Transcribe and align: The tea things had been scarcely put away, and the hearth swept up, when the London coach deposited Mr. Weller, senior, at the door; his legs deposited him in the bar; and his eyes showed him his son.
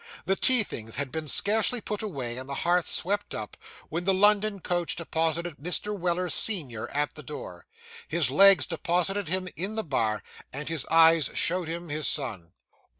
The 0.25 0.35
tea 0.35 0.63
things 0.63 0.95
had 0.95 1.11
been 1.11 1.27
scarcely 1.27 1.79
put 1.79 2.01
away, 2.01 2.35
and 2.39 2.49
the 2.49 2.55
hearth 2.65 2.89
swept 2.89 3.35
up, 3.35 3.55
when 3.89 4.03
the 4.03 4.15
London 4.15 4.59
coach 4.59 4.95
deposited 4.95 5.57
Mr. 5.57 5.95
Weller, 5.95 6.27
senior, 6.27 6.89
at 6.89 7.13
the 7.13 7.21
door; 7.21 7.67
his 8.07 8.31
legs 8.31 8.65
deposited 8.65 9.27
him 9.27 9.47
in 9.55 9.75
the 9.75 9.83
bar; 9.83 10.23
and 10.51 10.69
his 10.69 10.87
eyes 10.87 11.29
showed 11.35 11.67
him 11.67 11.89
his 11.89 12.07
son. 12.07 12.53